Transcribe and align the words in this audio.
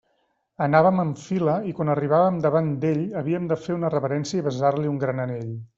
Anàvem 0.67 1.01
en 1.03 1.11
fila, 1.25 1.57
i 1.73 1.75
quan 1.81 1.93
arribàvem 1.95 2.41
davant 2.47 2.73
d'ell 2.85 3.05
havíem 3.21 3.49
de 3.53 3.61
fer 3.67 3.79
una 3.81 3.95
reverència 3.99 4.43
i 4.43 4.49
besar-li 4.51 4.95
un 4.97 5.03
gran 5.05 5.27
anell. 5.29 5.51